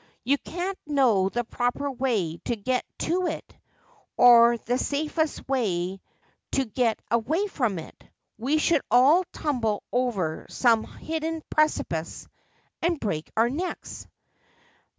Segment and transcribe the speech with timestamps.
[0.23, 3.55] You can't know the proper way to get to it,
[4.17, 6.01] or the safest way
[6.53, 8.03] to get away from it.
[8.35, 12.27] We should all tumble over some hidden precipice,
[12.81, 14.07] and break our necks.'